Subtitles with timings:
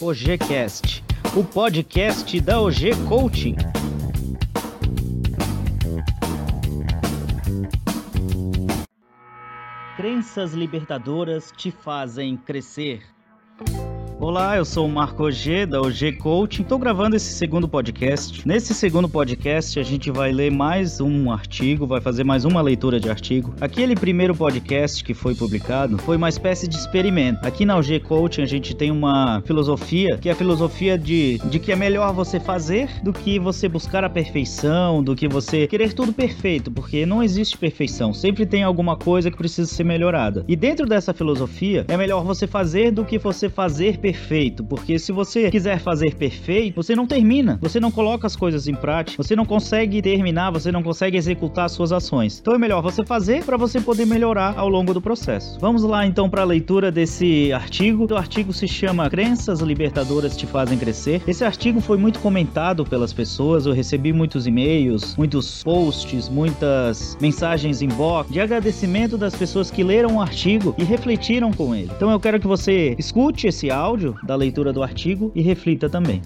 [0.00, 1.02] OGCast,
[1.36, 3.56] o podcast da OG Coaching.
[9.96, 13.02] Crenças libertadoras te fazem crescer.
[14.20, 16.62] Olá, eu sou o Marco G da OG Coaching.
[16.62, 18.42] Estou gravando esse segundo podcast.
[18.44, 22.98] Nesse segundo podcast, a gente vai ler mais um artigo, vai fazer mais uma leitura
[22.98, 23.54] de artigo.
[23.60, 27.46] Aquele primeiro podcast que foi publicado foi uma espécie de experimento.
[27.46, 31.60] Aqui na OG Coaching, a gente tem uma filosofia que é a filosofia de, de
[31.60, 35.92] que é melhor você fazer do que você buscar a perfeição, do que você querer
[35.92, 38.12] tudo perfeito, porque não existe perfeição.
[38.12, 40.44] Sempre tem alguma coisa que precisa ser melhorada.
[40.48, 44.98] E dentro dessa filosofia, é melhor você fazer do que você fazer perfeito perfeito, porque
[44.98, 49.22] se você quiser fazer perfeito, você não termina, você não coloca as coisas em prática,
[49.22, 52.38] você não consegue terminar, você não consegue executar as suas ações.
[52.40, 55.58] Então é melhor você fazer para você poder melhorar ao longo do processo.
[55.60, 58.06] Vamos lá então para a leitura desse artigo.
[58.10, 61.20] O artigo se chama Crenças Libertadoras te fazem crescer.
[61.26, 67.82] Esse artigo foi muito comentado pelas pessoas, eu recebi muitos e-mails, muitos posts, muitas mensagens
[67.82, 71.90] inbox de agradecimento das pessoas que leram o artigo e refletiram com ele.
[71.94, 75.90] Então eu quero que você escute esse áudio áudio da leitura do artigo e reflita
[75.90, 76.22] também.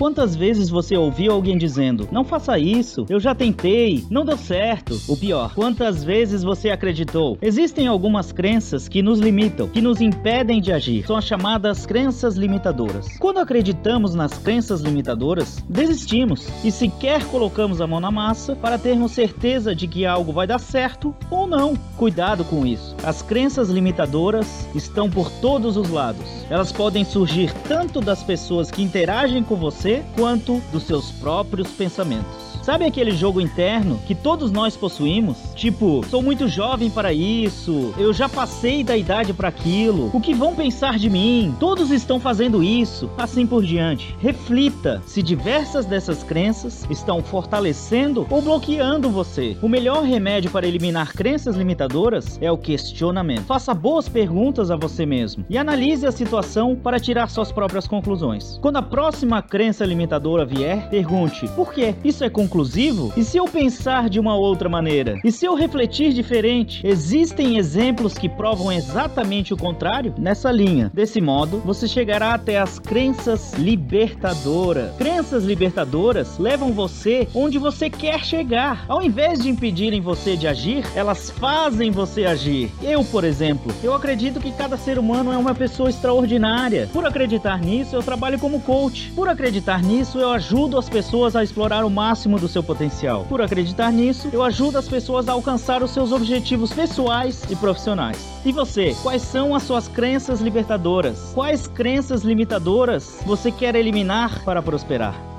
[0.00, 4.98] Quantas vezes você ouviu alguém dizendo: Não faça isso, eu já tentei, não deu certo?
[5.06, 7.36] O pior, quantas vezes você acreditou?
[7.42, 11.06] Existem algumas crenças que nos limitam, que nos impedem de agir.
[11.06, 13.18] São as chamadas crenças limitadoras.
[13.18, 19.12] Quando acreditamos nas crenças limitadoras, desistimos e sequer colocamos a mão na massa para termos
[19.12, 21.76] certeza de que algo vai dar certo ou não.
[21.98, 22.96] Cuidado com isso.
[23.02, 26.26] As crenças limitadoras estão por todos os lados.
[26.50, 32.39] Elas podem surgir tanto das pessoas que interagem com você quanto dos seus próprios pensamentos.
[32.62, 35.38] Sabe aquele jogo interno que todos nós possuímos?
[35.54, 40.34] Tipo, sou muito jovem para isso, eu já passei da idade para aquilo, o que
[40.34, 41.54] vão pensar de mim?
[41.58, 44.14] Todos estão fazendo isso, assim por diante.
[44.20, 49.56] Reflita se diversas dessas crenças estão fortalecendo ou bloqueando você.
[49.62, 53.46] O melhor remédio para eliminar crenças limitadoras é o questionamento.
[53.46, 58.58] Faça boas perguntas a você mesmo e analise a situação para tirar suas próprias conclusões.
[58.60, 62.49] Quando a próxima crença limitadora vier, pergunte: por que isso é conclusivo?
[62.50, 63.12] Conclusivo?
[63.16, 65.20] E se eu pensar de uma outra maneira?
[65.24, 66.84] E se eu refletir diferente?
[66.84, 70.12] Existem exemplos que provam exatamente o contrário?
[70.18, 70.90] Nessa linha.
[70.92, 74.96] Desse modo, você chegará até as crenças libertadoras.
[74.96, 78.84] Crenças libertadoras levam você onde você quer chegar.
[78.88, 82.72] Ao invés de impedirem você de agir, elas fazem você agir.
[82.82, 86.88] Eu, por exemplo, eu acredito que cada ser humano é uma pessoa extraordinária.
[86.92, 89.12] Por acreditar nisso, eu trabalho como coach.
[89.14, 93.26] Por acreditar nisso, eu ajudo as pessoas a explorar o máximo do seu potencial.
[93.28, 98.18] Por acreditar nisso, eu ajudo as pessoas a alcançar os seus objetivos pessoais e profissionais.
[98.44, 101.30] E você, quais são as suas crenças libertadoras?
[101.34, 105.29] Quais crenças limitadoras você quer eliminar para prosperar?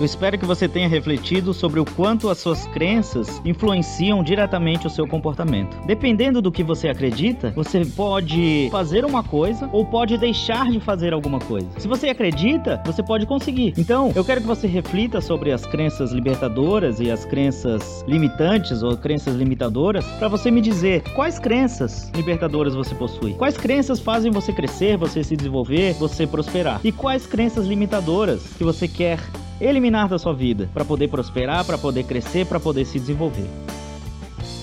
[0.00, 4.90] Eu espero que você tenha refletido sobre o quanto as suas crenças influenciam diretamente o
[4.90, 5.76] seu comportamento.
[5.84, 11.12] Dependendo do que você acredita, você pode fazer uma coisa ou pode deixar de fazer
[11.12, 11.68] alguma coisa.
[11.76, 13.74] Se você acredita, você pode conseguir.
[13.76, 18.96] Então, eu quero que você reflita sobre as crenças libertadoras e as crenças limitantes ou
[18.96, 23.34] crenças limitadoras para você me dizer quais crenças libertadoras você possui.
[23.34, 26.80] Quais crenças fazem você crescer, você se desenvolver, você prosperar?
[26.82, 29.20] E quais crenças limitadoras que você quer
[29.60, 33.48] eliminar da sua vida para poder prosperar, para poder crescer, para poder se desenvolver.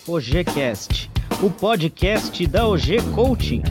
[0.10, 1.08] OGCast,
[1.44, 3.62] o podcast da OG Coaching.